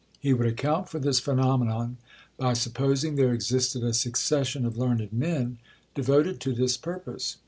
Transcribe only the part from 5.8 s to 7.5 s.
devoted to this purpose.